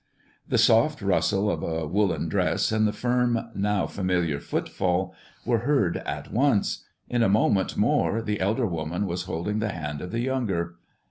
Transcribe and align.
The 0.47 0.57
soft 0.57 1.03
rustle 1.03 1.47
of 1.51 1.61
a 1.61 1.85
woolen 1.85 2.27
dress, 2.27 2.71
and 2.71 2.87
the 2.87 2.91
firm, 2.91 3.37
now 3.53 3.85
familiar 3.85 4.39
footfall, 4.39 5.13
were 5.45 5.59
heard 5.59 5.97
at 5.97 6.33
once. 6.33 6.85
In 7.07 7.21
a 7.21 7.29
moment 7.29 7.77
more 7.77 8.23
the 8.23 8.39
elder 8.39 8.65
woman 8.65 9.05
was 9.05 9.25
holding 9.25 9.59
the 9.59 9.69
hand 9.69 10.01
of 10.01 10.09
the 10.09 10.21
younger. 10.21 10.77